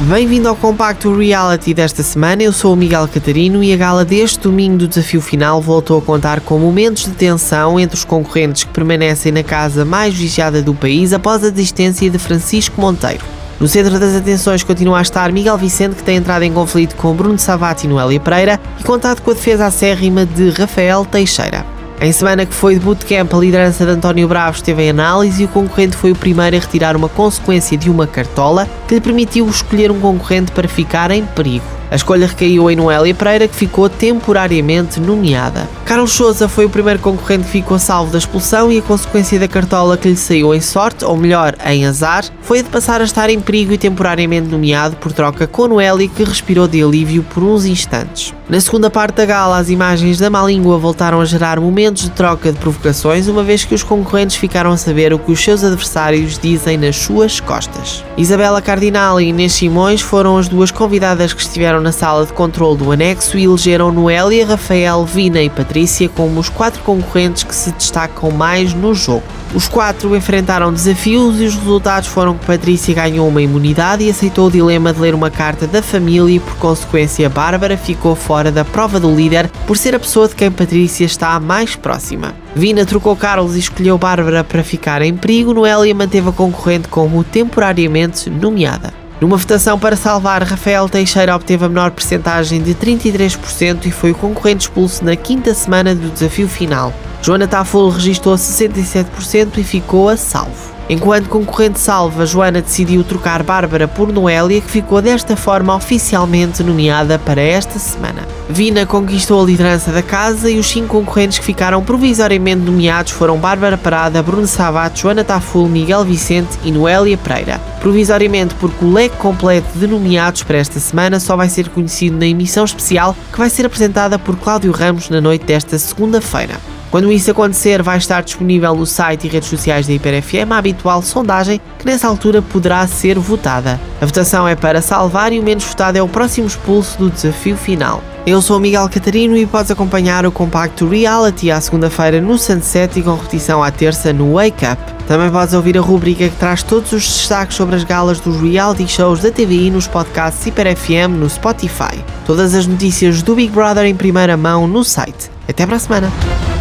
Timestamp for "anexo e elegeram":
62.92-63.92